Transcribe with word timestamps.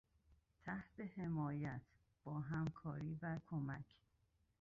تحت 0.63 0.99
حمایت...، 1.15 1.81
با 2.23 2.39
همکاری 2.39 3.17
و 3.21 3.39
کمک... 3.49 3.85